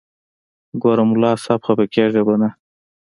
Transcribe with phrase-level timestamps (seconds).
[0.81, 2.49] ګوره ملا صاحب خپه کېږې به نه.